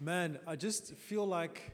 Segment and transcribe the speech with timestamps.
[0.00, 1.72] man, I just feel like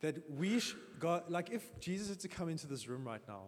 [0.00, 3.44] that we sh- got, like if Jesus had to come into this room right now,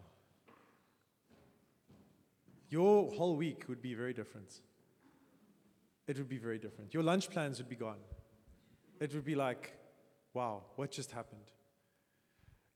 [2.69, 4.61] your whole week would be very different.
[6.07, 6.95] It would be very different.
[6.95, 7.99] Your lunch plans would be gone.
[9.01, 9.73] It would be like,
[10.35, 11.51] wow, what just happened?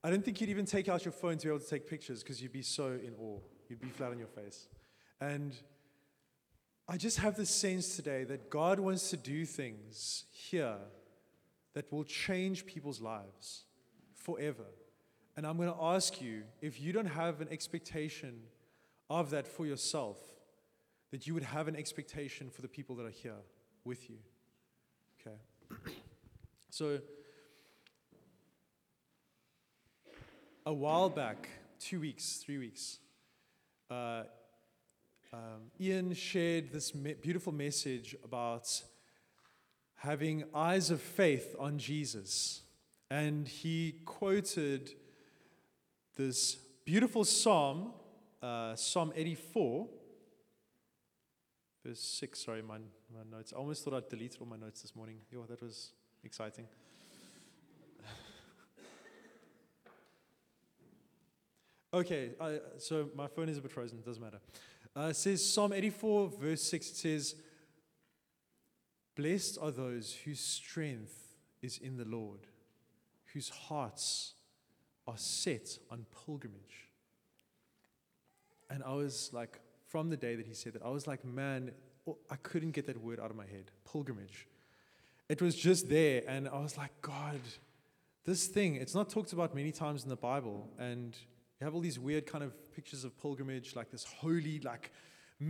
[0.03, 2.21] I don't think you'd even take out your phone to be able to take pictures
[2.21, 3.39] because you'd be so in awe.
[3.69, 4.67] You'd be flat on your face.
[5.19, 5.55] And
[6.87, 10.77] I just have this sense today that God wants to do things here
[11.73, 13.63] that will change people's lives
[14.13, 14.65] forever.
[15.35, 18.39] And I'm going to ask you if you don't have an expectation
[19.09, 20.17] of that for yourself,
[21.11, 23.41] that you would have an expectation for the people that are here
[23.83, 24.17] with you.
[25.19, 25.91] Okay.
[26.69, 26.99] so,
[30.67, 31.49] a while back,
[31.79, 32.99] two weeks, three weeks,
[33.89, 34.23] uh,
[35.35, 38.81] um, Ian shared this me- beautiful message about
[39.95, 42.61] having eyes of faith on Jesus.
[43.09, 44.91] And he quoted
[46.15, 46.55] this
[46.85, 47.91] beautiful psalm,
[48.41, 49.89] uh, Psalm 84,
[51.85, 52.39] verse 6.
[52.39, 52.77] Sorry, my,
[53.13, 53.51] my notes.
[53.53, 55.17] I almost thought I'd deleted all my notes this morning.
[55.29, 55.91] Yo, that was
[56.23, 56.65] exciting.
[61.93, 64.39] okay, I, so my phone is a bit frozen, doesn't matter.
[64.97, 67.35] Uh, it says Psalm 84, verse 6, it says,
[69.15, 72.47] Blessed are those whose strength is in the Lord,
[73.33, 74.33] whose hearts
[75.07, 76.89] are set on pilgrimage.
[78.69, 81.71] And I was like, from the day that he said that, I was like, man,
[82.29, 84.47] I couldn't get that word out of my head pilgrimage.
[85.27, 87.39] It was just there, and I was like, God,
[88.25, 90.69] this thing, it's not talked about many times in the Bible.
[90.77, 91.15] And
[91.65, 94.91] have all these weird kind of pictures of pilgrimage, like this holy, like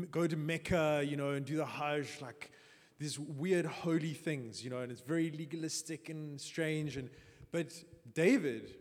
[0.09, 2.51] go to Mecca, you know, and do the Hajj, like
[2.97, 6.95] these weird holy things, you know, and it's very legalistic and strange.
[6.97, 7.09] And
[7.51, 7.73] but
[8.13, 8.75] David,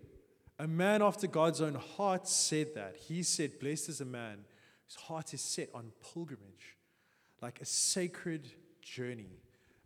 [0.59, 2.97] a man after God's own heart, said that.
[2.97, 4.45] He said, "Blessed is a man
[4.87, 6.77] whose heart is set on pilgrimage,
[7.43, 8.49] like a sacred
[8.81, 9.41] journey."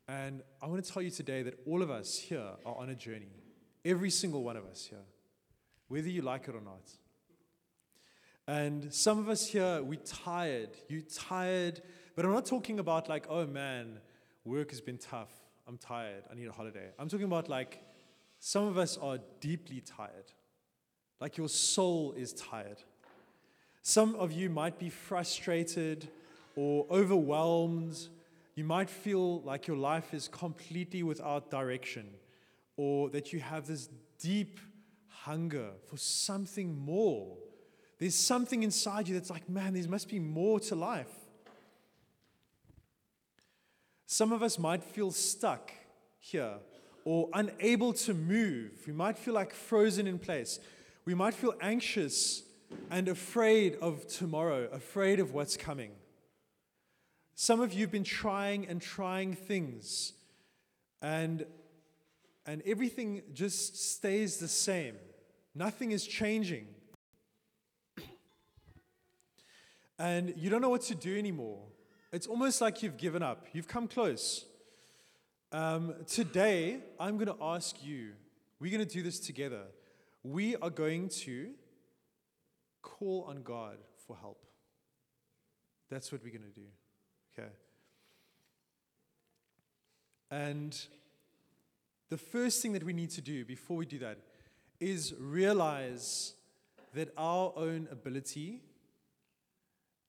[0.07, 2.95] And I want to tell you today that all of us here are on a
[2.95, 3.33] journey.
[3.85, 5.05] Every single one of us here,
[5.89, 6.91] whether you like it or not.
[8.49, 10.71] And some of us here, we're tired.
[10.89, 11.83] You're tired,
[12.17, 13.99] but I'm not talking about like, oh man,
[14.43, 15.31] work has been tough.
[15.69, 16.23] I'm tired.
[16.33, 16.89] I need a holiday.
[16.99, 17.83] I'm talking about like,
[18.41, 20.33] some of us are deeply tired.
[21.21, 22.79] Like your soul is tired.
[23.83, 26.09] Some of you might be frustrated
[26.57, 27.99] or overwhelmed.
[28.55, 32.07] You might feel like your life is completely without direction
[32.79, 34.59] or that you have this deep
[35.09, 37.37] hunger for something more
[37.99, 41.11] there's something inside you that's like, man, there must be more to life.
[44.07, 45.73] Some of us might feel stuck
[46.19, 46.55] here
[47.05, 48.71] or unable to move.
[48.87, 50.61] We might feel like frozen in place.
[51.05, 52.43] We might feel anxious
[52.91, 55.91] and afraid of tomorrow, afraid of what's coming.
[57.35, 60.13] Some of you have been trying and trying things,
[61.01, 61.47] and,
[62.47, 64.97] and everything just stays the same.
[65.55, 66.67] Nothing is changing.
[69.99, 71.61] And you don't know what to do anymore.
[72.13, 73.47] It's almost like you've given up.
[73.53, 74.47] You've come close.
[75.53, 78.13] Um, today, I'm going to ask you,
[78.61, 79.63] we're going to do this together.
[80.23, 81.51] We are going to
[82.83, 83.77] call on God
[84.07, 84.45] for help.
[85.91, 86.67] That's what we're going to do.
[87.39, 87.49] Okay.
[90.31, 90.79] And
[92.11, 94.19] the first thing that we need to do before we do that
[94.81, 96.35] is realize
[96.95, 98.63] that our own ability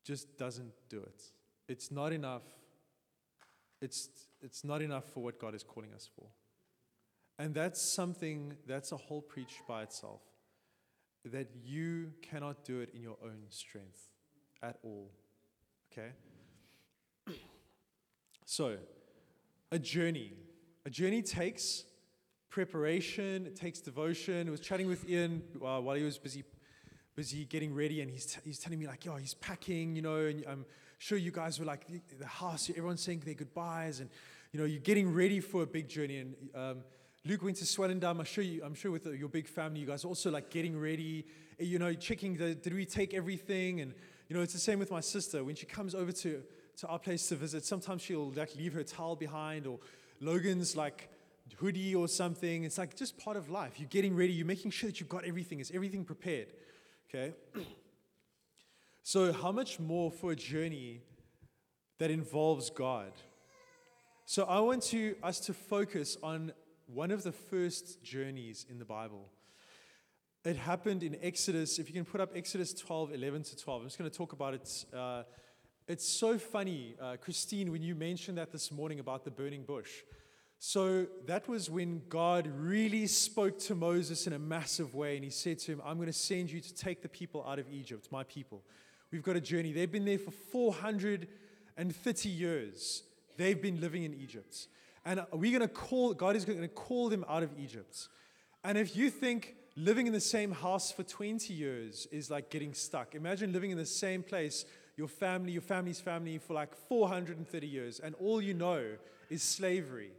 [0.04, 1.24] just doesn't do it.
[1.68, 2.44] It's not enough.
[3.82, 4.10] It's,
[4.42, 6.26] it's not enough for what God is calling us for.
[7.38, 10.22] And that's something, that's a whole preach by itself.
[11.26, 14.10] That you cannot do it in your own strength
[14.62, 15.12] at all.
[15.92, 16.10] Okay?
[18.46, 18.78] So,
[19.72, 20.34] a journey.
[20.84, 21.84] A journey takes
[22.50, 24.48] preparation, it takes devotion.
[24.48, 26.44] I was chatting with Ian uh, while he was busy
[27.20, 30.16] busy getting ready, and he's, t- he's telling me, like, yo, he's packing, you know,
[30.16, 30.66] and I'm
[31.00, 34.10] sure you guys were like, the, the house, everyone's saying their goodbyes, and,
[34.54, 36.20] you know, you're getting ready for a big journey.
[36.20, 36.78] And um,
[37.26, 38.20] Luke went to Swellendam.
[38.20, 40.80] I'm sure, you, I'm sure with the, your big family, you guys also like getting
[40.80, 41.26] ready,
[41.60, 43.82] you know, checking the, did we take everything?
[43.82, 43.94] And,
[44.30, 45.44] you know, it's the same with my sister.
[45.44, 46.42] When she comes over to,
[46.78, 49.80] to our place to visit, sometimes she'll like leave her towel behind, or
[50.22, 51.10] Logan's like,
[51.58, 52.64] hoodie or something.
[52.64, 53.74] It's like just part of life.
[53.78, 55.60] You're getting ready, you're making sure that you've got everything.
[55.60, 56.54] Is everything prepared?
[57.10, 57.34] Okay?
[59.02, 61.02] So, how much more for a journey
[61.98, 63.12] that involves God?
[64.32, 66.52] So I want to, us to focus on
[66.86, 69.28] one of the first journeys in the Bible.
[70.46, 71.80] It happened in Exodus.
[71.80, 73.82] If you can put up Exodus 12, 11 to 12.
[73.82, 74.86] I'm just going to talk about it.
[74.96, 75.24] Uh,
[75.88, 79.90] it's so funny, uh, Christine, when you mentioned that this morning about the burning bush.
[80.62, 85.30] So that was when God really spoke to Moses in a massive way, and he
[85.30, 88.10] said to him, I'm going to send you to take the people out of Egypt,
[88.12, 88.62] my people.
[89.10, 89.72] We've got a journey.
[89.72, 93.04] They've been there for 430 years.
[93.38, 94.68] They've been living in Egypt.
[95.06, 98.10] And we're going to call, God is going to call them out of Egypt.
[98.66, 102.74] And if you think living in the same house for 20 years is like getting
[102.74, 104.66] stuck, imagine living in the same place
[104.98, 108.84] your family, your family's family for like 430 years, and all you know
[109.30, 110.12] is slavery.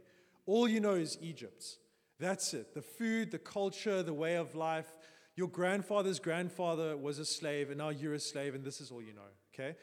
[0.51, 1.77] All you know is Egypt.
[2.19, 2.73] That's it.
[2.73, 4.97] The food, the culture, the way of life.
[5.37, 9.01] Your grandfather's grandfather was a slave, and now you're a slave, and this is all
[9.01, 9.77] you know, okay?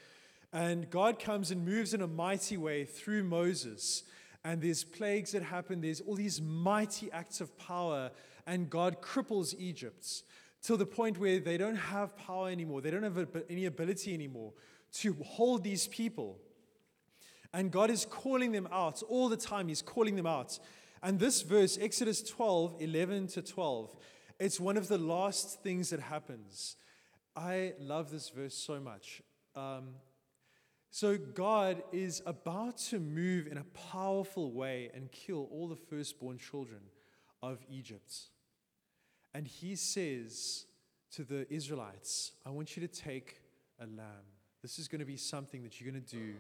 [0.53, 4.03] And God comes and moves in a mighty way through Moses.
[4.45, 8.11] And there's plagues that happen, there's all these mighty acts of power,
[8.47, 10.23] and God cripples Egypt
[10.61, 12.83] till the point where they don't have power anymore.
[12.83, 14.53] They don't have any ability anymore
[15.01, 16.39] to hold these people.
[17.53, 19.69] And God is calling them out all the time.
[19.69, 20.59] He's calling them out.
[21.03, 23.97] And this verse, Exodus 12, 11 to 12,
[24.39, 26.77] it's one of the last things that happens.
[27.35, 29.23] I love this verse so much.
[29.55, 29.95] Um,
[30.91, 36.39] so, God is about to move in a powerful way and kill all the firstborn
[36.39, 36.81] children
[37.43, 38.15] of Egypt.
[39.35, 40.65] And He says
[41.13, 43.43] to the Israelites, I want you to take
[43.79, 44.27] a lamb.
[44.63, 46.35] This is going to be something that you're going to do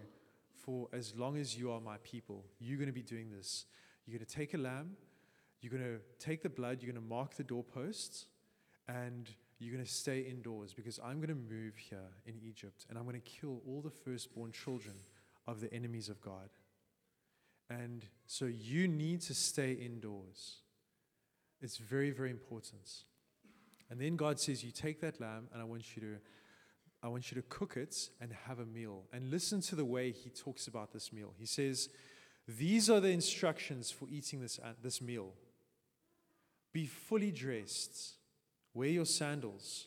[0.68, 2.44] for as long as you are my people.
[2.60, 3.64] You're going to be doing this.
[4.04, 4.90] You're going to take a lamb,
[5.62, 8.26] you're going to take the blood, you're going to mark the doorposts,
[8.86, 12.98] and you're going to stay indoors because I'm going to move here in Egypt and
[12.98, 14.94] I'm going to kill all the firstborn children
[15.46, 16.50] of the enemies of God.
[17.70, 20.56] And so you need to stay indoors.
[21.62, 23.04] It's very, very important.
[23.90, 26.16] And then God says, You take that lamb, and I want you to
[27.02, 29.04] I want you to cook it and have a meal.
[29.12, 31.32] And listen to the way he talks about this meal.
[31.38, 31.88] He says,
[32.46, 35.34] These are the instructions for eating this, uh, this meal.
[36.72, 38.14] Be fully dressed,
[38.74, 39.86] wear your sandals,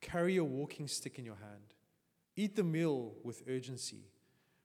[0.00, 1.74] carry your walking stick in your hand,
[2.36, 4.04] eat the meal with urgency.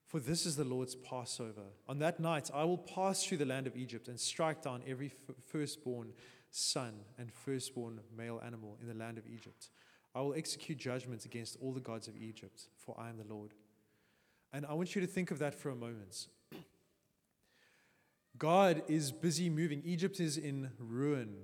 [0.05, 1.63] For this is the Lord's Passover.
[1.87, 5.09] On that night, I will pass through the land of Egypt and strike down every
[5.47, 6.11] firstborn
[6.49, 9.69] son and firstborn male animal in the land of Egypt.
[10.13, 13.53] I will execute judgment against all the gods of Egypt, for I am the Lord.
[14.53, 16.27] And I want you to think of that for a moment.
[18.37, 19.81] God is busy moving.
[19.85, 21.35] Egypt is in ruin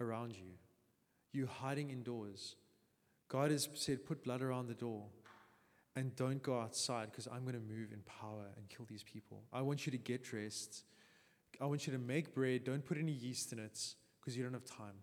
[0.00, 0.52] around you.
[1.32, 2.56] You're hiding indoors.
[3.28, 5.04] God has said, put blood around the door
[5.96, 9.42] and don't go outside because I'm going to move in power and kill these people.
[9.52, 10.84] I want you to get dressed.
[11.60, 12.64] I want you to make bread.
[12.64, 14.94] Don't put any yeast in it because you don't have time.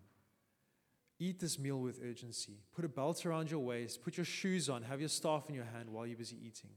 [1.18, 2.58] Eat this meal with urgency.
[2.74, 4.02] Put a belt around your waist.
[4.02, 4.82] Put your shoes on.
[4.82, 6.70] Have your staff in your hand while you're busy eating.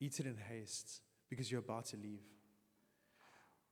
[0.00, 2.24] Eat it in haste because you're about to leave.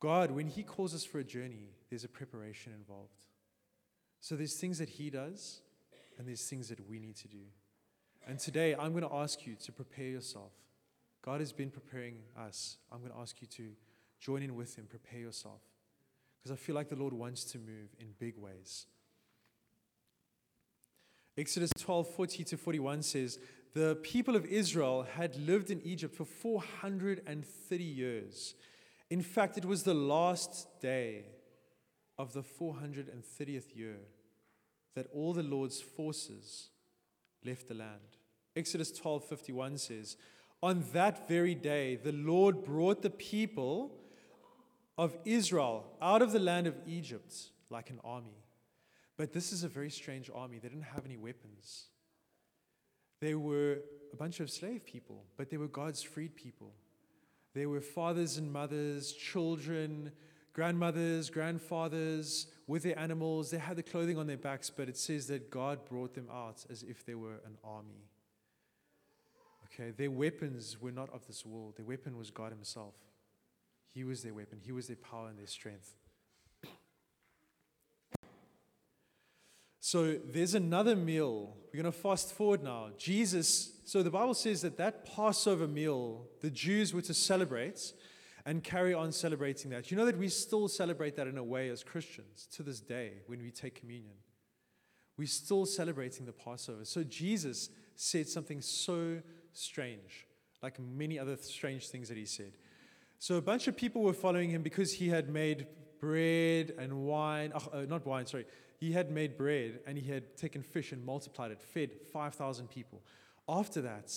[0.01, 3.27] God, when He calls us for a journey, there's a preparation involved.
[4.21, 5.61] So there's things that He does,
[6.17, 7.43] and there's things that we need to do.
[8.27, 10.53] And today, I'm going to ask you to prepare yourself.
[11.23, 12.77] God has been preparing us.
[12.93, 13.71] I'm going to ask you to
[14.21, 15.63] join in with Him, prepare yourself.
[16.39, 18.87] Because I feel like the Lord wants to move in big ways.
[21.39, 23.39] Exodus 12 40 to 41 says,
[23.73, 28.55] The people of Israel had lived in Egypt for 430 years.
[29.09, 31.27] In fact, it was the last day
[32.19, 34.01] of the 430th year
[34.97, 36.71] that all the Lord's forces
[37.45, 38.17] left the land.
[38.57, 40.17] Exodus 12:51 says,
[40.61, 43.93] "On that very day the Lord brought the people
[44.97, 48.43] of Israel out of the land of Egypt like an army."
[49.19, 50.59] But this is a very strange army.
[50.59, 51.87] They didn't have any weapons.
[53.21, 53.81] They were
[54.13, 56.73] a bunch of slave people, but they were God's freed people.
[57.53, 60.13] They were fathers and mothers, children,
[60.53, 63.51] grandmothers, grandfathers with their animals.
[63.51, 66.65] They had the clothing on their backs, but it says that God brought them out
[66.71, 68.05] as if they were an army.
[69.65, 71.77] Okay, their weapons were not of this world.
[71.77, 72.95] Their weapon was God Himself.
[73.93, 75.98] He was their weapon, He was their power and their strength.
[79.91, 81.57] So there's another meal.
[81.73, 82.91] We're going to fast forward now.
[82.99, 87.95] Jesus, so the Bible says that that Passover meal, the Jews were to celebrate
[88.45, 89.91] and carry on celebrating that.
[89.91, 93.23] You know that we still celebrate that in a way as Christians to this day
[93.29, 94.13] when we take communion.
[95.17, 96.85] We're still celebrating the Passover.
[96.85, 99.23] So Jesus said something so
[99.55, 100.27] strange,
[100.63, 102.53] like many other strange things that he said.
[103.21, 105.67] So a bunch of people were following him because he had made
[105.99, 107.53] bread and wine.
[107.55, 108.45] Uh, not wine, sorry.
[108.79, 113.03] He had made bread and he had taken fish and multiplied it, fed 5,000 people.
[113.49, 114.13] After that,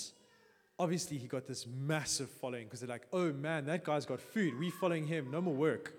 [0.78, 4.58] obviously he got this massive following because they're like, oh man, that guy's got food.
[4.60, 5.94] We following him, no more work.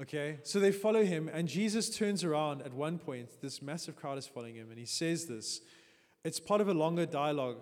[0.00, 3.28] Okay, so they follow him, and Jesus turns around at one point.
[3.42, 5.60] This massive crowd is following him, and he says this.
[6.22, 7.56] It's part of a longer dialogue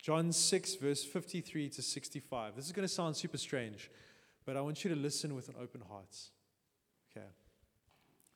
[0.00, 2.56] John 6, verse 53 to 65.
[2.56, 3.90] This is going to sound super strange,
[4.46, 6.16] but I want you to listen with an open heart.
[7.10, 7.26] Okay.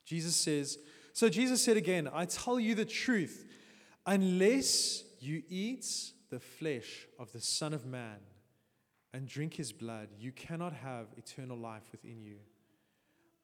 [0.05, 0.77] Jesus says,
[1.13, 3.45] So Jesus said again, I tell you the truth,
[4.05, 5.85] unless you eat
[6.31, 8.17] the flesh of the Son of Man
[9.13, 12.37] and drink his blood, you cannot have eternal life within you.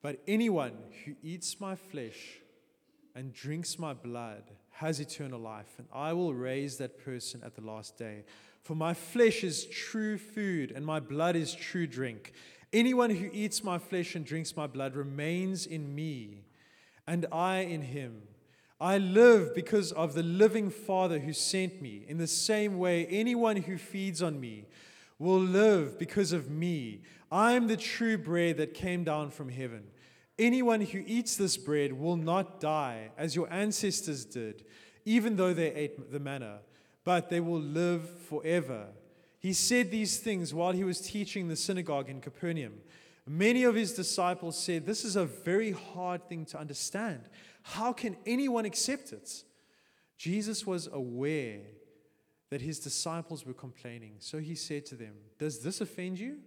[0.02, 0.74] But anyone
[1.06, 2.40] who eats my flesh
[3.14, 7.62] and drinks my blood has eternal life, and I will raise that person at the
[7.62, 8.24] last day.
[8.64, 12.34] For my flesh is true food, and my blood is true drink.
[12.74, 16.46] Anyone who eats my flesh and drinks my blood remains in me,
[17.10, 18.22] and I in him.
[18.80, 22.06] I live because of the living Father who sent me.
[22.08, 24.68] In the same way, anyone who feeds on me
[25.18, 27.02] will live because of me.
[27.32, 29.86] I am the true bread that came down from heaven.
[30.38, 34.64] Anyone who eats this bread will not die, as your ancestors did,
[35.04, 36.60] even though they ate the manna,
[37.04, 38.86] but they will live forever.
[39.40, 42.82] He said these things while he was teaching the synagogue in Capernaum.
[43.28, 47.30] Many of his disciples said, This is a very hard thing to understand.
[47.62, 49.44] How can anyone accept it?
[50.18, 51.62] Jesus was aware
[52.50, 54.16] that his disciples were complaining.
[54.20, 56.38] So he said to them, Does this offend you?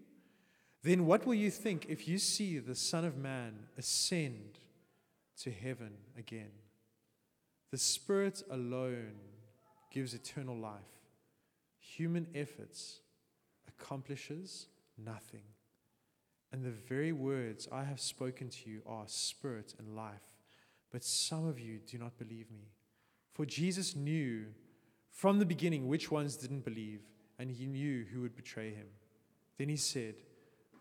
[0.83, 4.59] then what will you think if you see the Son of Man ascend
[5.41, 6.51] to heaven again?
[7.71, 9.15] The Spirit alone
[9.93, 10.81] gives eternal life.
[11.79, 13.01] Human efforts
[13.69, 14.67] accomplishes
[14.99, 15.45] nothing.
[16.53, 20.21] And the very words I have spoken to you are spirit and life.
[20.91, 22.69] But some of you do not believe me.
[23.33, 24.47] For Jesus knew
[25.11, 27.01] from the beginning which ones didn't believe,
[27.39, 28.87] and he knew who would betray him.
[29.57, 30.17] Then he said,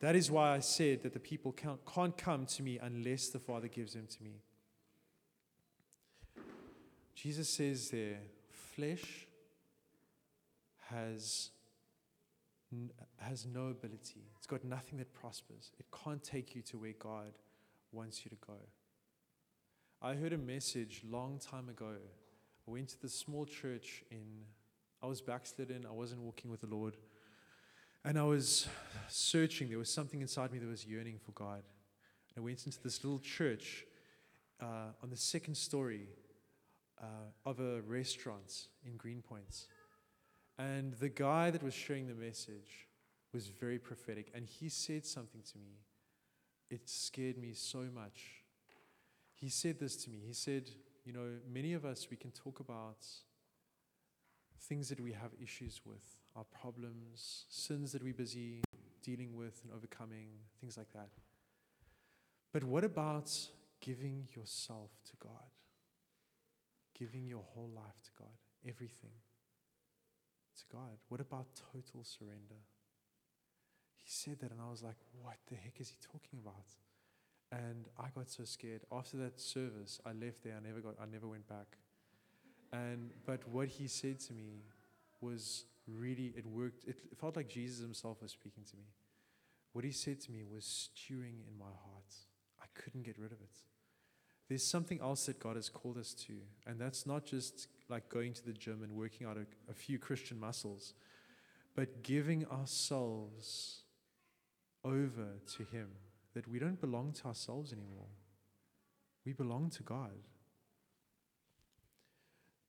[0.02, 3.68] that is why I said that the people can't, come to me unless the Father
[3.68, 4.42] gives them to me.
[7.14, 8.18] Jesus says there,
[8.50, 9.28] flesh
[10.90, 11.52] has,
[13.20, 14.24] has no ability.
[14.38, 15.72] It's got nothing that prospers.
[15.80, 17.34] It can't take you to where God
[17.92, 18.58] wants you to go.
[20.02, 21.94] I heard a message long time ago.
[22.68, 24.46] I went to this small church in,
[25.02, 26.98] I was backslidden, I wasn't walking with the Lord.
[28.04, 28.68] And I was
[29.08, 29.70] searching.
[29.70, 31.62] There was something inside me that was yearning for God.
[32.36, 33.86] And I went into this little church
[34.60, 36.08] uh, on the second story
[37.02, 37.06] uh,
[37.46, 39.68] of a restaurant in Greenpoints.
[40.62, 42.88] And the guy that was sharing the message
[43.34, 44.32] was very prophetic.
[44.36, 45.80] And he said something to me.
[46.70, 48.44] It scared me so much.
[49.34, 50.20] He said this to me.
[50.26, 50.70] He said,
[51.04, 53.08] You know, many of us, we can talk about
[54.60, 56.04] things that we have issues with
[56.36, 58.62] our problems, sins that we're busy
[59.02, 60.28] dealing with and overcoming,
[60.60, 61.10] things like that.
[62.54, 63.32] But what about
[63.80, 65.50] giving yourself to God?
[66.98, 68.38] Giving your whole life to God,
[68.68, 69.12] everything
[70.58, 70.98] to God.
[71.10, 72.62] What about total surrender?
[73.96, 76.68] He said that, and I was like, what the heck is he talking about?
[77.52, 78.82] And I got so scared.
[78.92, 80.56] After that service, I left there.
[80.56, 80.96] I never got.
[81.02, 81.78] I never went back.
[82.72, 84.64] And but what he said to me
[85.20, 86.86] was really, it worked.
[86.88, 88.86] It felt like Jesus himself was speaking to me.
[89.74, 92.14] What he said to me was stewing in my heart.
[92.62, 93.56] I couldn't get rid of it.
[94.48, 96.34] There's something else that God has called us to,
[96.68, 100.00] and that's not just like going to the gym and working out a, a few
[100.00, 100.94] Christian muscles,
[101.76, 103.84] but giving ourselves
[104.84, 105.90] over to Him,
[106.34, 108.08] that we don't belong to ourselves anymore.
[109.26, 110.28] We belong to God.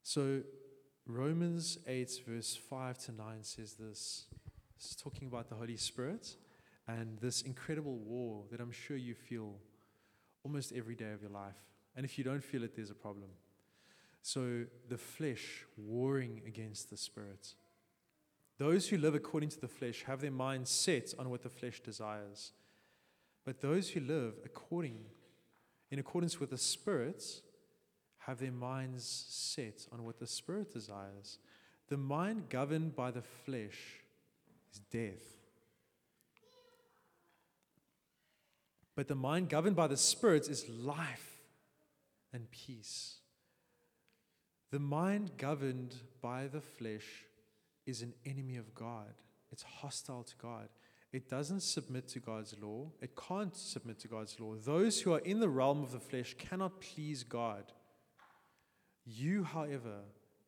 [0.02, 0.42] So
[1.06, 4.26] Romans 8, verse 5 to 9 says this.
[4.76, 6.36] It's talking about the Holy Spirit
[6.88, 9.54] and this incredible war that I'm sure you feel
[10.44, 11.56] almost every day of your life.
[11.96, 13.28] And if you don't feel it, there's a problem.
[14.22, 17.54] So the flesh warring against the spirit.
[18.58, 21.80] Those who live according to the flesh have their minds set on what the flesh
[21.80, 22.52] desires.
[23.44, 25.00] But those who live according
[25.90, 27.42] in accordance with the spirit
[28.26, 31.38] have their minds set on what the Spirit desires.
[31.88, 34.00] The mind governed by the flesh
[34.72, 35.22] is death.
[38.94, 41.40] But the mind governed by the Spirit is life
[42.32, 43.16] and peace.
[44.72, 47.26] The mind governed by the flesh
[47.84, 49.12] is an enemy of God,
[49.52, 50.68] it's hostile to God.
[51.12, 52.90] it doesn't submit to God's law.
[53.02, 54.54] It can't submit to God's law.
[54.54, 57.64] Those who are in the realm of the flesh cannot please God.
[59.04, 59.98] You, however,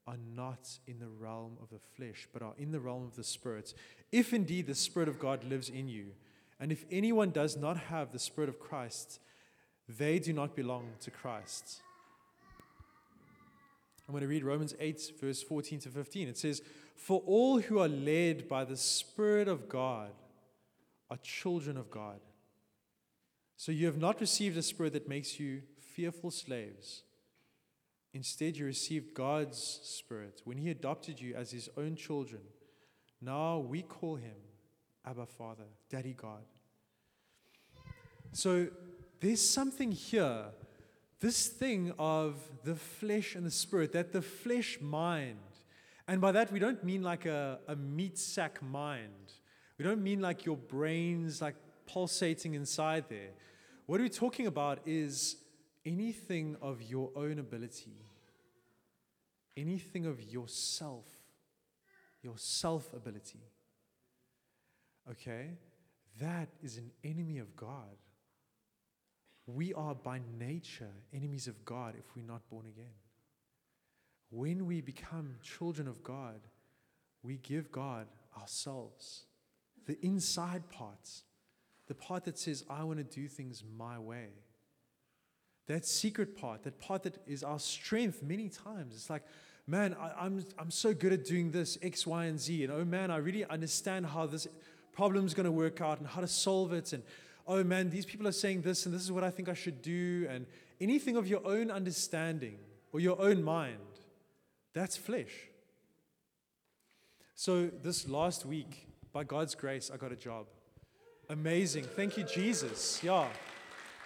[0.06, 3.24] are not in the realm of the flesh, but are in the realm of the
[3.24, 3.74] Spirit.
[4.10, 6.12] If indeed the Spirit of God lives in you,
[6.58, 9.20] and if anyone does not have the Spirit of Christ,
[9.86, 11.82] they do not belong to Christ.
[14.06, 16.28] I'm going to read Romans 8, verse 14 to 15.
[16.28, 16.62] It says,
[16.94, 20.10] For all who are led by the Spirit of God
[21.10, 22.20] are children of God.
[23.56, 27.02] So you have not received a spirit that makes you fearful slaves.
[28.12, 32.42] Instead, you received God's Spirit when He adopted you as His own children.
[33.20, 34.36] Now we call Him
[35.06, 36.44] Abba Father, Daddy God.
[38.32, 38.68] So
[39.20, 40.46] there's something here,
[41.20, 45.38] this thing of the flesh and the spirit, that the flesh mind,
[46.06, 49.32] and by that we don't mean like a, a meat sack mind.
[49.78, 51.56] We don't mean like your brain's like
[51.86, 53.30] pulsating inside there.
[53.86, 55.36] What we're talking about is
[55.84, 57.96] anything of your own ability,
[59.56, 61.06] anything of yourself,
[62.22, 63.40] your self ability.
[65.10, 65.50] Okay?
[66.20, 67.96] That is an enemy of God.
[69.46, 72.94] We are by nature enemies of God if we're not born again.
[74.30, 76.40] When we become children of God,
[77.22, 78.06] we give God
[78.38, 79.24] ourselves,
[79.86, 81.22] the inside parts,
[81.86, 84.28] the part that says, I want to do things my way.
[85.66, 88.94] That secret part, that part that is our strength many times.
[88.94, 89.22] It's like,
[89.66, 92.64] man, I, am I'm, I'm so good at doing this, X, Y, and Z.
[92.64, 94.46] And oh man, I really understand how this
[94.92, 96.92] problem's going to work out and how to solve it.
[96.92, 97.02] And
[97.46, 99.82] oh man, these people are saying this and this is what I think I should
[99.82, 100.46] do, and
[100.80, 102.58] anything of your own understanding
[102.92, 103.78] or your own mind,
[104.72, 105.48] that's flesh.
[107.34, 110.46] So, this last week, by God's grace, I got a job.
[111.28, 111.84] Amazing.
[111.84, 113.00] Thank you, Jesus.
[113.02, 113.28] Yeah.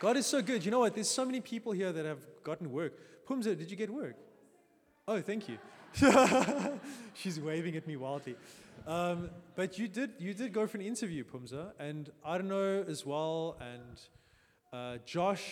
[0.00, 0.64] God is so good.
[0.64, 0.94] You know what?
[0.94, 2.94] There's so many people here that have gotten work.
[3.26, 4.16] Pumza, did you get work?
[5.06, 5.58] Oh, thank you.
[7.14, 8.36] She's waving at me wildly.
[8.88, 13.58] Um, but you did you did go for an interview, Pumza, and know as well.
[13.60, 14.00] And
[14.72, 15.44] uh, Josh,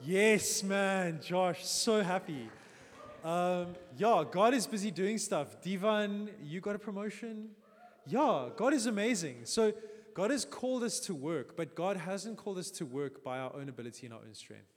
[0.00, 2.48] yes, man, Josh, so happy.
[3.24, 5.60] Um, yeah, God is busy doing stuff.
[5.62, 7.48] Divan, you got a promotion.
[8.06, 9.38] Yeah, God is amazing.
[9.42, 9.72] So
[10.14, 13.52] God has called us to work, but God hasn't called us to work by our
[13.56, 14.70] own ability and our own strength.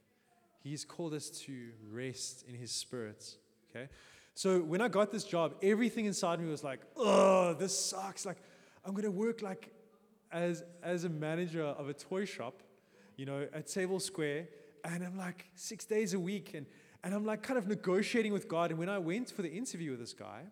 [0.63, 3.36] He's called us to rest in His Spirit.
[3.69, 3.88] Okay.
[4.33, 8.25] So when I got this job, everything inside me was like, oh, this sucks.
[8.25, 8.37] Like,
[8.85, 9.73] I'm going to work like
[10.31, 12.63] as, as a manager of a toy shop,
[13.17, 14.47] you know, at Sable Square.
[14.83, 16.53] And I'm like six days a week.
[16.53, 16.65] And,
[17.03, 18.71] and I'm like kind of negotiating with God.
[18.71, 20.43] And when I went for the interview with this guy,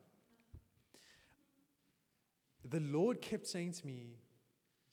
[2.70, 4.18] the Lord kept saying to me,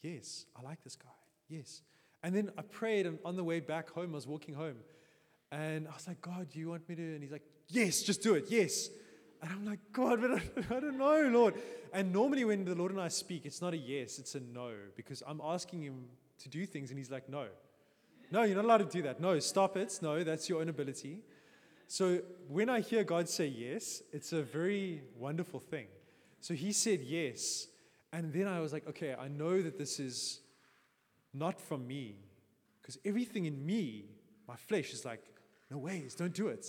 [0.03, 1.09] Yes, I like this guy.
[1.49, 1.83] Yes.
[2.22, 4.77] And then I prayed, and on the way back home, I was walking home.
[5.51, 7.03] And I was like, God, do you want me to?
[7.03, 8.47] And he's like, Yes, just do it.
[8.49, 8.91] Yes.
[9.43, 11.55] And I'm like, God, but I, I don't know, Lord.
[11.93, 14.73] And normally when the Lord and I speak, it's not a yes, it's a no,
[14.97, 16.07] because I'm asking him
[16.41, 17.47] to do things, and he's like, No.
[18.31, 19.21] No, you're not allowed to do that.
[19.21, 19.99] No, stop it.
[20.03, 21.21] No, that's your own ability.
[21.87, 25.87] So when I hear God say yes, it's a very wonderful thing.
[26.41, 27.69] So he said yes.
[28.13, 30.41] And then I was like, okay, I know that this is
[31.33, 32.17] not from me.
[32.81, 34.07] Because everything in me,
[34.49, 35.23] my flesh, is like,
[35.71, 36.67] no ways, don't do it.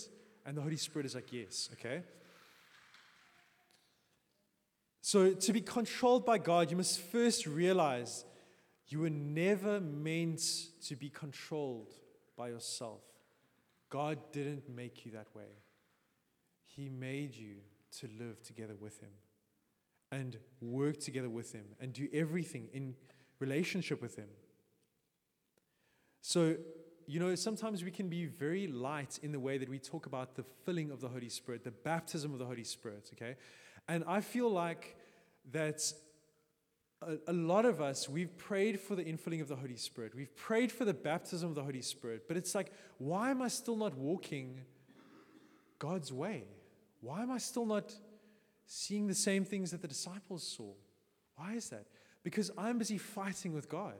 [0.48, 2.00] And the Holy Spirit is like, yes, okay?
[5.02, 8.24] So, to be controlled by God, you must first realize
[8.88, 10.40] you were never meant
[10.86, 11.92] to be controlled
[12.34, 13.02] by yourself.
[13.90, 15.52] God didn't make you that way.
[16.64, 17.56] He made you
[17.98, 19.10] to live together with Him
[20.10, 22.94] and work together with Him and do everything in
[23.38, 24.28] relationship with Him.
[26.22, 26.56] So,
[27.08, 30.36] you know, sometimes we can be very light in the way that we talk about
[30.36, 33.36] the filling of the Holy Spirit, the baptism of the Holy Spirit, okay?
[33.88, 34.94] And I feel like
[35.52, 35.80] that
[37.00, 40.14] a, a, lot of us, we've prayed for the infilling of the Holy Spirit.
[40.14, 42.28] We've prayed for the baptism of the Holy Spirit.
[42.28, 44.60] But it's like, why am I still not walking
[45.78, 46.44] God's way?
[47.00, 47.94] Why am I still not
[48.66, 50.72] seeing the same things that the disciples saw?
[51.36, 51.86] Why is that?
[52.22, 53.94] Because I'm busy fighting with God.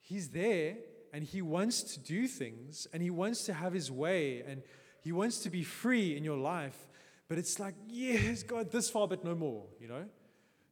[0.00, 0.76] He's there
[1.14, 4.62] and he wants to do things and he wants to have his way and
[5.00, 6.76] he wants to be free in your life.
[7.28, 10.06] But it's like, yes, God, this far, but no more, you know?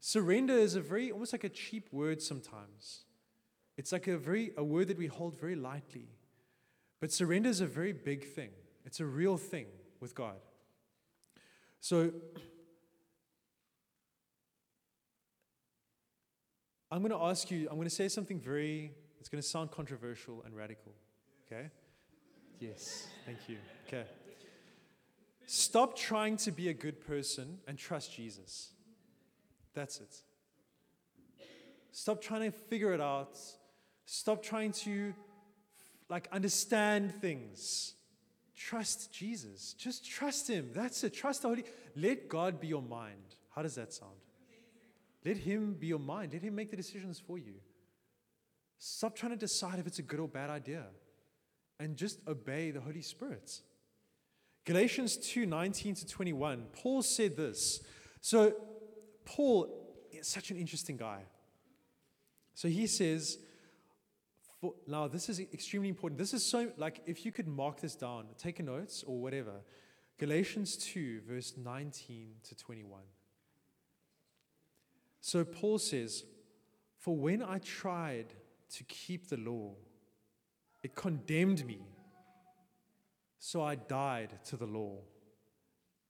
[0.01, 3.05] Surrender is a very, almost like a cheap word sometimes.
[3.77, 6.09] It's like a very, a word that we hold very lightly.
[6.99, 8.51] But surrender is a very big thing.
[8.85, 9.67] It's a real thing
[10.01, 10.41] with God.
[11.81, 12.11] So,
[16.91, 19.71] I'm going to ask you, I'm going to say something very, it's going to sound
[19.71, 20.91] controversial and radical.
[21.47, 21.71] Okay?
[22.59, 23.57] Yes, thank you.
[23.87, 24.03] Okay.
[25.47, 28.71] Stop trying to be a good person and trust Jesus.
[29.75, 30.17] That's it.
[31.93, 33.39] Stop trying to figure it out.
[34.07, 35.15] Stop trying to
[36.09, 37.95] like understand things.
[38.57, 39.73] Trust Jesus.
[39.75, 40.71] Just trust him.
[40.75, 41.15] That's it.
[41.15, 41.65] Trust the Holy.
[41.95, 43.37] Let God be your mind.
[43.55, 44.19] How does that sound?
[45.25, 46.33] Let him be your mind.
[46.33, 47.55] Let him make the decisions for you.
[48.85, 50.83] Stop trying to decide if it's a good or bad idea.
[51.79, 53.61] And just obey the Holy Spirit.
[54.65, 57.81] Galatians 2 19 to 21, Paul said this.
[58.21, 58.55] So,
[59.25, 59.69] Paul
[60.11, 61.21] is such an interesting guy.
[62.55, 63.39] So, he says,
[64.89, 66.19] now, this is extremely important.
[66.19, 69.61] This is so, like, if you could mark this down, take a notes or whatever.
[70.19, 73.01] Galatians 2, verse 19 to 21.
[75.21, 76.25] So, Paul says,
[76.99, 78.35] For when I tried
[78.77, 79.75] to keep the law,
[80.83, 81.81] it condemned me
[83.39, 84.99] so I died to the law.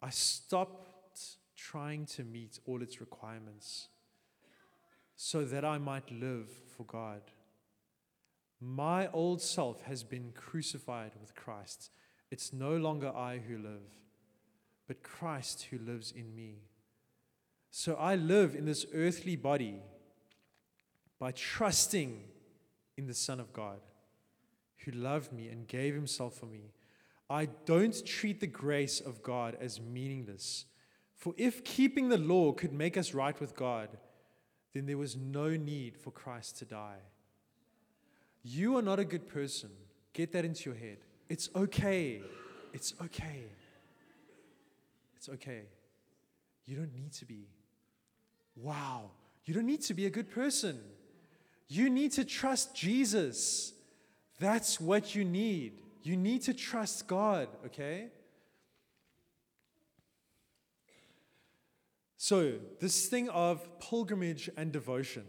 [0.03, 0.93] I stopped
[1.57, 3.89] trying to meet all its requirements
[5.17, 7.23] so that I might live for God.
[8.61, 11.91] My old self has been crucified with Christ.
[12.31, 13.89] It's no longer I who live,
[14.87, 16.57] but Christ who lives in me.
[17.71, 19.81] So I live in this earthly body
[21.19, 22.21] by trusting
[23.03, 23.81] in the Son of God
[24.85, 26.73] who loved me and gave himself for me.
[27.29, 30.67] I don't treat the grace of God as meaningless.
[31.17, 33.89] For if keeping the law could make us right with God,
[34.73, 37.01] then there was no need for Christ to die.
[38.45, 39.71] You are not a good person.
[40.13, 40.99] Get that into your head.
[41.29, 42.23] It's okay.
[42.73, 43.43] It's okay.
[45.17, 45.63] It's okay.
[46.67, 47.49] You don't need to be.
[48.55, 49.11] Wow.
[49.45, 50.81] You don't need to be a good person.
[51.73, 53.73] You need to trust Jesus.
[54.39, 55.79] That's what you need.
[56.03, 58.09] You need to trust God, okay?
[62.19, 65.25] So, this thing of pilgrimage and devotion.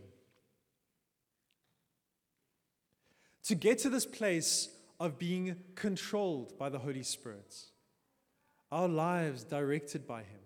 [3.43, 4.67] To get to this place
[4.99, 7.55] of being controlled by the Holy Spirit,
[8.69, 10.42] our lives directed by Him,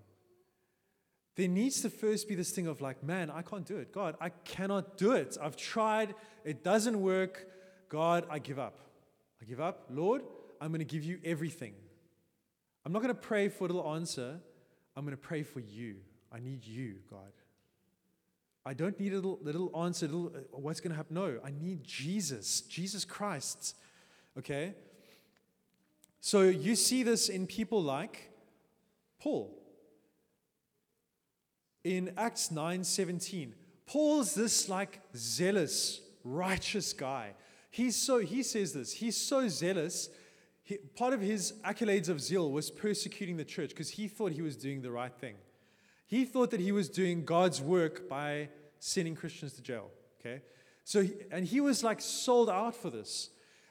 [1.38, 3.93] there needs to first be this thing of like, man, I can't do it.
[3.93, 5.38] God, I cannot do it.
[5.39, 7.47] I've tried, it doesn't work.
[7.89, 8.80] God, I give up.
[9.39, 9.86] I give up.
[9.91, 10.23] Lord,
[10.60, 11.76] I'm going to give you everything.
[12.84, 14.39] I'm not going to pray for a little answer.
[14.95, 15.97] I'm going to pray for you.
[16.34, 17.32] I need you, God.
[18.65, 21.13] I don't need a little, little answer, little, uh, what's going to happen.
[21.13, 23.76] No, I need Jesus, Jesus Christ.
[24.39, 24.73] Okay?
[26.19, 28.32] So you see this in people like
[29.21, 29.56] Paul.
[31.88, 33.54] In Acts 9:17,
[33.86, 37.34] Paul's this like zealous, righteous guy.
[37.71, 40.10] He's so, he says this, he's so zealous.
[40.63, 44.41] He, part of his accolades of zeal was persecuting the church because he thought he
[44.41, 45.36] was doing the right thing.
[46.08, 49.89] He thought that he was doing God's work by sending Christians to jail.
[50.19, 50.41] Okay?
[50.84, 53.30] So, he, and he was like sold out for this.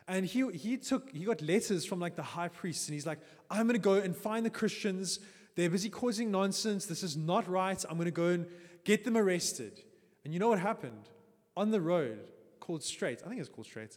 [0.09, 3.19] And he, he took, he got letters from like the high priest, and he's like,
[3.51, 5.21] I'm to go and find the Christians.
[5.57, 6.87] They're busy causing nonsense.
[6.87, 7.83] This is not right.
[7.89, 8.47] I'm going to go and
[8.85, 9.81] get them arrested.
[10.25, 11.09] And you know what happened?
[11.57, 12.21] On the road,
[12.61, 13.23] called Straight.
[13.25, 13.97] I think it's called Straight.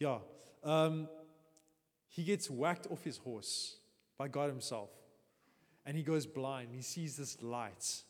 [0.00, 0.18] Yeah.
[0.62, 1.08] Um,
[2.08, 3.76] he gets whacked off his horse
[4.18, 4.90] by God Himself.
[5.84, 6.68] And he goes blind.
[6.72, 8.02] He sees this light.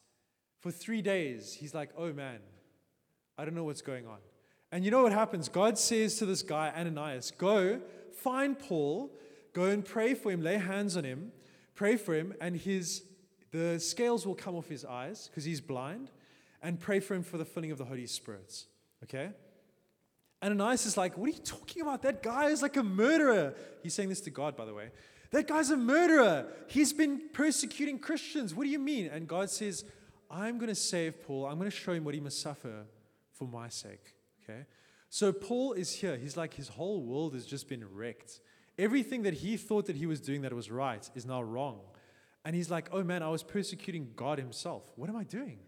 [0.60, 2.38] For three days, he's like, oh man,
[3.36, 4.18] I don't know what's going on.
[4.70, 5.48] And you know what happens?
[5.48, 7.80] God says to this guy, Ananias, go
[8.12, 9.10] find Paul,
[9.52, 11.32] go and pray for him, lay hands on him,
[11.74, 13.02] pray for him, and his
[13.50, 16.10] the scales will come off his eyes because he's blind,
[16.60, 18.64] and pray for him for the filling of the Holy Spirit.
[19.04, 19.30] Okay?
[20.42, 22.02] Ananias is like, What are you talking about?
[22.02, 23.54] That guy is like a murderer.
[23.82, 24.90] He's saying this to God, by the way.
[25.30, 26.46] That guy's a murderer.
[26.68, 28.54] He's been persecuting Christians.
[28.54, 29.06] What do you mean?
[29.06, 29.84] And God says,
[30.30, 31.46] I'm going to save Paul.
[31.46, 32.84] I'm going to show him what he must suffer
[33.32, 34.14] for my sake.
[34.42, 34.64] Okay?
[35.08, 36.16] So Paul is here.
[36.16, 38.40] He's like, his whole world has just been wrecked.
[38.78, 41.80] Everything that he thought that he was doing that was right is now wrong.
[42.44, 44.82] And he's like, oh man, I was persecuting God himself.
[44.96, 45.58] What am I doing?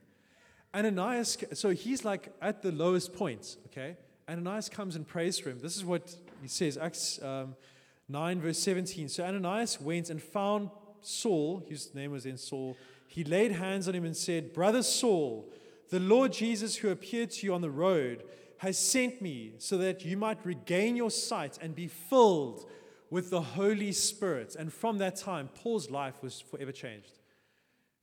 [0.75, 3.97] Ananias, so he's like at the lowest point, okay?
[4.29, 5.61] Ananias comes and prays for him.
[5.61, 7.55] This is what he says, Acts um,
[8.09, 9.09] 9, verse 17.
[9.09, 12.77] So Ananias went and found Saul, whose name was then Saul.
[13.07, 15.49] He laid hands on him and said, Brother Saul,
[15.91, 18.25] the Lord Jesus, who appeared to you on the road,
[18.59, 22.67] has sent me so that you might regain your sight and be filled
[23.11, 24.57] with the Holy Spirit.
[24.59, 27.21] And from that time, Paul's life was forever changed.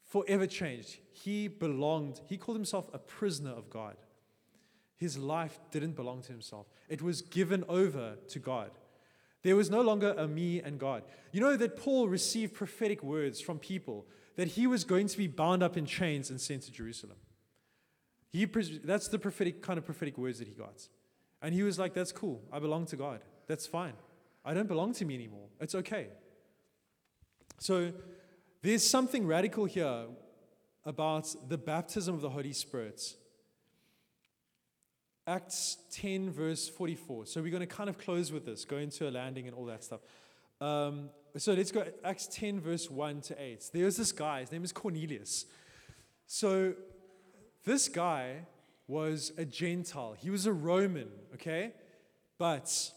[0.03, 0.97] Forever changed.
[1.11, 3.95] He belonged, he called himself a prisoner of God.
[4.95, 8.71] his life didn't belong to himself, it was given over to God.
[9.41, 11.03] There was no longer a me and God.
[11.33, 15.27] You know that Paul received prophetic words from people that he was going to be
[15.27, 17.17] bound up in chains and sent to Jerusalem.
[18.29, 20.87] He, that's the prophetic kind of prophetic words that he got.
[21.41, 22.41] And he was like, That's cool.
[22.51, 23.19] I belong to God.
[23.47, 23.93] That's fine.
[24.45, 25.47] I don't belong to me anymore.
[25.59, 26.07] It's okay.
[27.59, 27.93] So
[28.61, 30.05] there's something radical here
[30.85, 33.15] about the baptism of the Holy Spirit.
[35.25, 37.25] Acts 10, verse 44.
[37.25, 39.65] So we're going to kind of close with this, go into a landing and all
[39.65, 40.01] that stuff.
[40.59, 43.69] Um, so let's go Acts 10, verse 1 to 8.
[43.73, 45.45] There's this guy, his name is Cornelius.
[46.27, 46.73] So
[47.63, 48.45] this guy
[48.87, 51.73] was a Gentile, he was a Roman, okay?
[52.37, 52.91] But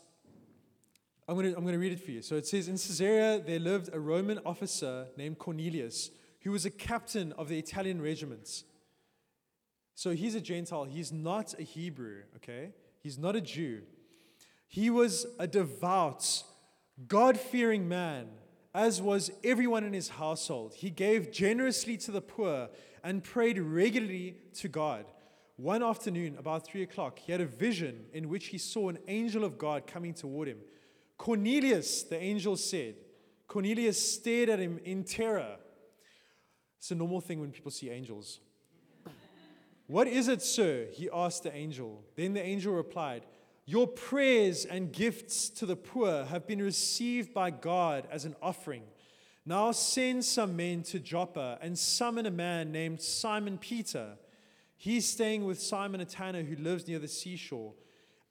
[1.29, 2.23] I'm going to I'm going to read it for you.
[2.23, 6.11] So it says In Caesarea there lived a Roman officer named Cornelius,
[6.43, 8.65] who was a captain of the Italian regiments.
[9.95, 10.85] So he's a Gentile.
[10.85, 12.73] He's not a Hebrew, okay?
[13.03, 13.83] He's not a Jew.
[14.69, 16.43] He was a devout,
[17.09, 18.29] God fearing man,
[18.75, 20.75] as was everyone in his household.
[20.75, 22.69] He gave generously to the poor
[23.03, 25.07] and prayed regularly to God.
[25.57, 29.45] One afternoon, about three o'clock, he had a vision in which he saw an angel
[29.45, 30.59] of God coming toward him.
[31.19, 32.95] Cornelius, the angel said.
[33.47, 35.57] Cornelius stared at him in terror.
[36.79, 38.41] It's a normal thing when people see angels.
[39.87, 40.87] What is it, sir?
[40.93, 42.05] He asked the angel.
[42.17, 43.25] Then the angel replied,
[43.65, 48.83] Your prayers and gifts to the poor have been received by God as an offering.
[49.45, 54.17] Now send some men to Joppa and summon a man named Simon Peter.
[54.77, 57.73] He's staying with Simon a tanner who lives near the seashore.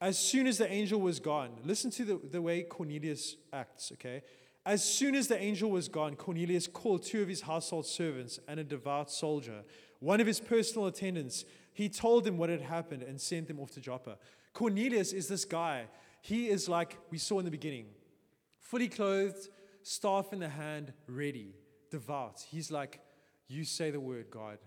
[0.02, 4.22] As soon as the angel was gone, listen to the, the way Cornelius acts, okay?
[4.66, 8.60] As soon as the angel was gone, Cornelius called two of his household servants and
[8.60, 9.64] a devout soldier
[10.00, 13.72] one of his personal attendants, he told them what had happened and sent them off
[13.72, 14.18] to Joppa.
[14.54, 15.86] Cornelius is this guy.
[16.22, 17.88] He is like we saw in the beginning
[18.60, 19.50] fully clothed,
[19.84, 21.56] staff in the hand, ready,
[21.92, 22.46] devout.
[22.50, 23.00] He's like,
[23.48, 24.58] You say the word, God,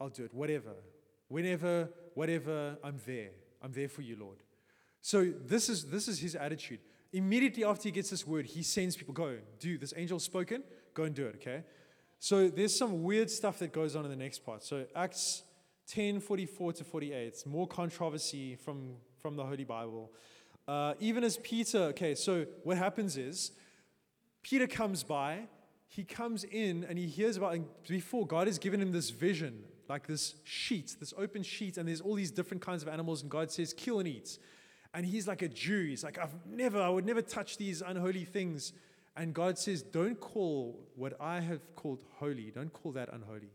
[0.00, 0.34] I'll do it.
[0.34, 0.74] Whatever.
[1.28, 3.30] Whenever, whatever, I'm there.
[3.62, 4.38] I'm there for you, Lord.
[5.02, 6.78] So this is this is his attitude.
[7.12, 10.62] Immediately after he gets this word, he sends people, go, do this angel spoken,
[10.94, 11.62] go and do it, okay?
[12.18, 14.62] So there's some weird stuff that goes on in the next part.
[14.62, 15.42] So Acts
[15.88, 20.10] 10 44 to 48, it's more controversy from, from the Holy Bible.
[20.66, 23.52] Uh, even as Peter, okay, so what happens is
[24.42, 25.40] Peter comes by,
[25.88, 30.06] he comes in and he hears about, before God has given him this vision, like
[30.06, 33.50] this sheet, this open sheet, and there's all these different kinds of animals, and God
[33.50, 34.38] says, kill and eat.
[34.94, 35.86] And he's like a Jew.
[35.86, 38.72] He's like, I've never, I would never touch these unholy things.
[39.16, 43.52] And God says, Don't call what I have called holy, don't call that unholy.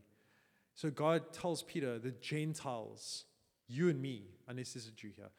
[0.76, 3.26] So God tells Peter, The Gentiles,
[3.68, 5.30] you and me, unless there's a Jew here,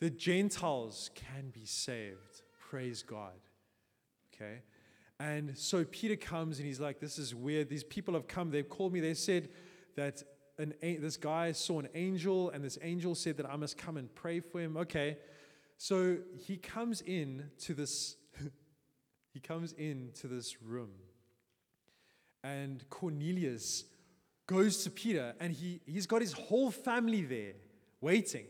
[0.00, 2.42] the Gentiles can be saved.
[2.70, 3.40] Praise God.
[4.34, 4.60] Okay?
[5.20, 7.68] And so Peter comes and he's like, This is weird.
[7.68, 9.48] These people have come, they've called me, they said
[9.96, 10.22] that
[10.58, 14.12] an, this guy saw an angel, and this angel said that I must come and
[14.14, 14.76] pray for him.
[14.76, 15.18] Okay.
[15.78, 18.16] So he comes in to this
[19.32, 20.90] he comes in to this room.
[22.44, 23.84] And Cornelius
[24.46, 27.54] goes to Peter, and he, he's got his whole family there
[28.00, 28.46] waiting.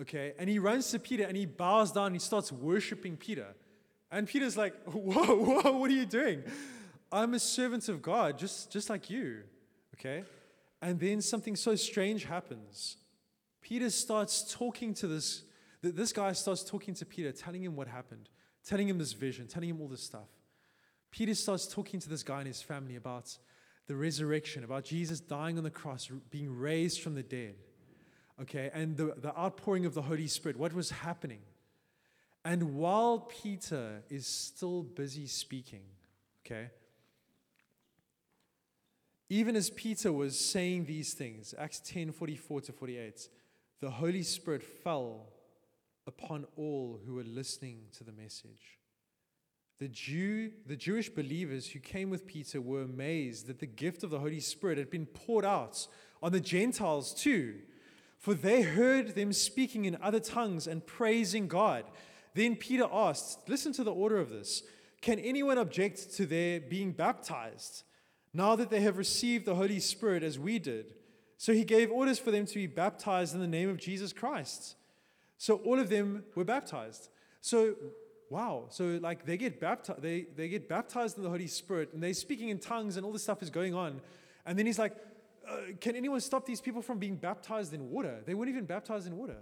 [0.00, 3.48] Okay, and he runs to Peter and he bows down, and he starts worshiping Peter.
[4.10, 6.42] And Peter's like, Whoa, whoa, what are you doing?
[7.10, 9.42] I'm a servant of God, just, just like you.
[9.94, 10.24] Okay?
[10.80, 12.96] And then something so strange happens.
[13.60, 15.42] Peter starts talking to this,
[15.82, 18.28] this guy starts talking to Peter, telling him what happened
[18.64, 20.28] telling him this vision, telling him all this stuff.
[21.10, 23.36] Peter starts talking to this guy and his family about
[23.86, 27.56] the resurrection, about Jesus dying on the cross, being raised from the dead.
[28.40, 31.40] Okay, and the, the outpouring of the Holy Spirit, what was happening.
[32.44, 35.82] And while Peter is still busy speaking,
[36.44, 36.70] okay,
[39.28, 43.28] even as Peter was saying these things, Acts 10 44 to 48,
[43.80, 45.31] the Holy Spirit fell
[46.06, 48.78] upon all who were listening to the message.
[49.78, 54.10] The Jew, the Jewish believers who came with Peter were amazed that the gift of
[54.10, 55.86] the Holy Spirit had been poured out
[56.22, 57.56] on the Gentiles too,
[58.16, 61.84] for they heard them speaking in other tongues and praising God.
[62.34, 64.62] Then Peter asked, listen to the order of this.
[65.00, 67.82] Can anyone object to their being baptized
[68.32, 70.94] now that they have received the Holy Spirit as we did?
[71.38, 74.76] So he gave orders for them to be baptized in the name of Jesus Christ.
[75.42, 77.08] So all of them were baptized.
[77.40, 77.74] So
[78.30, 78.66] wow.
[78.68, 82.14] So like they get baptized, they, they get baptized in the Holy Spirit and they're
[82.14, 84.00] speaking in tongues and all this stuff is going on.
[84.46, 84.94] And then he's like,
[85.50, 88.20] uh, can anyone stop these people from being baptized in water?
[88.24, 89.38] They weren't even baptized in water.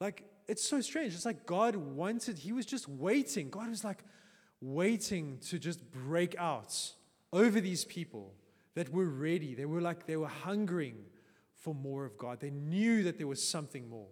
[0.00, 1.14] Like, it's so strange.
[1.14, 3.48] It's like God wanted, He was just waiting.
[3.48, 4.04] God was like
[4.60, 6.92] waiting to just break out
[7.32, 8.34] over these people
[8.74, 9.54] that were ready.
[9.54, 10.96] They were like, they were hungering
[11.56, 12.40] for more of God.
[12.40, 14.08] They knew that there was something more.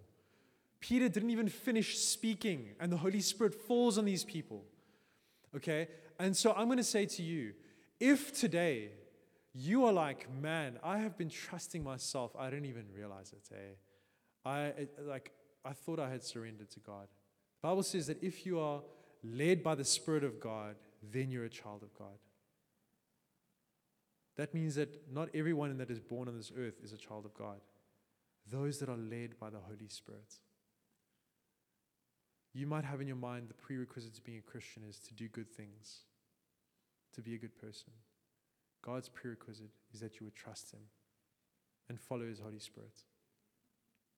[0.81, 4.65] Peter didn't even finish speaking, and the Holy Spirit falls on these people.
[5.55, 5.87] Okay?
[6.19, 7.53] And so I'm going to say to you
[7.99, 8.89] if today
[9.53, 13.75] you are like, man, I have been trusting myself, I didn't even realize it, eh?
[14.43, 15.31] I, like,
[15.63, 17.07] I thought I had surrendered to God.
[17.61, 18.81] The Bible says that if you are
[19.23, 20.75] led by the Spirit of God,
[21.11, 22.17] then you're a child of God.
[24.37, 27.35] That means that not everyone that is born on this earth is a child of
[27.35, 27.59] God.
[28.49, 30.39] Those that are led by the Holy Spirit.
[32.53, 35.27] You might have in your mind the prerequisite to being a Christian is to do
[35.27, 36.01] good things,
[37.13, 37.91] to be a good person.
[38.81, 40.81] God's prerequisite is that you would trust Him
[41.87, 43.03] and follow His Holy Spirit.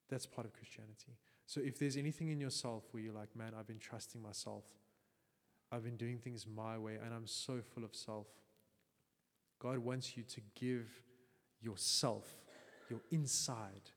[0.09, 1.17] That's part of Christianity.
[1.45, 4.63] So if there's anything in yourself where you're like, man, I've been trusting myself,
[5.71, 8.27] I've been doing things my way, and I'm so full of self,
[9.59, 10.89] God wants you to give
[11.61, 12.27] yourself,
[12.89, 13.91] your inside,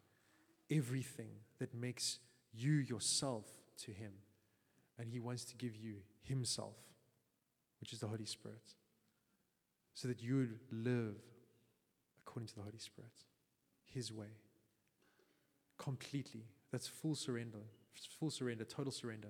[0.70, 2.18] everything that makes
[2.52, 3.44] you yourself
[3.84, 4.12] to Him.
[4.98, 6.76] And He wants to give you Himself,
[7.80, 8.74] which is the Holy Spirit,
[9.94, 11.16] so that you would live
[12.22, 13.12] according to the Holy Spirit,
[13.84, 14.38] His way,
[15.78, 16.44] completely.
[16.72, 17.60] That's full surrender,
[18.18, 19.28] full surrender, total surrender.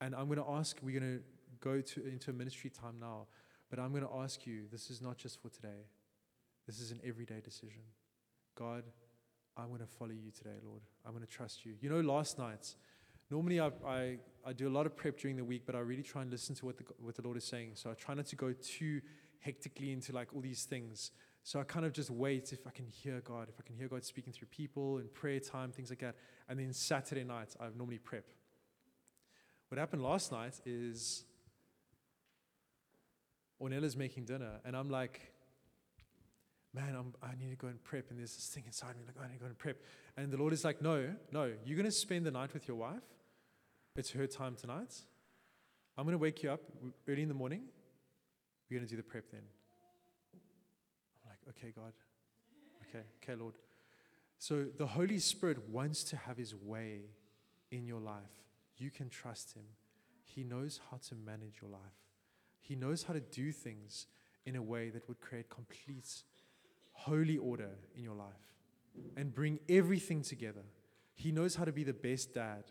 [0.00, 1.22] And I'm going to ask, we're going to
[1.60, 3.26] go to, into ministry time now.
[3.70, 5.86] But I'm going to ask you this is not just for today,
[6.66, 7.82] this is an everyday decision.
[8.54, 8.84] God,
[9.56, 10.82] I'm going to follow you today, Lord.
[11.04, 11.74] I'm going to trust you.
[11.80, 12.74] You know, last night,
[13.30, 16.02] normally I, I, I do a lot of prep during the week, but I really
[16.02, 17.72] try and listen to what the, what the Lord is saying.
[17.74, 19.00] So I try not to go too
[19.40, 21.10] hectically into like all these things.
[21.42, 23.88] So I kind of just wait if I can hear God, if I can hear
[23.88, 26.16] God speaking through people and prayer time, things like that.
[26.48, 28.24] And then Saturday night, I normally prep.
[29.68, 31.24] What happened last night is
[33.62, 35.32] Ornella's making dinner, and I'm like,
[36.74, 38.10] man, I'm, i need to go and prep.
[38.10, 39.78] And there's this thing inside me, like, I need to go and prep.
[40.16, 42.76] And the Lord is like, no, no, you're going to spend the night with your
[42.76, 43.02] wife.
[43.96, 44.92] It's her time tonight.
[45.96, 46.60] I'm going to wake you up
[47.08, 47.62] early in the morning.
[48.68, 49.40] We're going to do the prep then.
[51.24, 51.94] I'm like, okay, God.
[52.88, 53.54] Okay, okay, Lord.
[54.38, 57.04] So the Holy Spirit wants to have his way
[57.70, 58.44] in your life.
[58.76, 59.64] You can trust him.
[60.24, 61.80] He knows how to manage your life.
[62.60, 64.08] He knows how to do things
[64.44, 66.22] in a way that would create complete
[66.92, 68.56] holy order in your life
[69.16, 70.64] and bring everything together.
[71.14, 72.64] He knows how to be the best dad.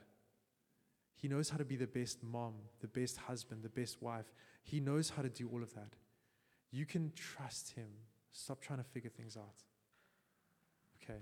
[1.26, 4.32] He knows how to be the best mom, the best husband, the best wife.
[4.62, 5.94] He knows how to do all of that.
[6.70, 7.88] You can trust him.
[8.32, 9.56] Stop trying to figure things out.
[11.02, 11.22] Okay.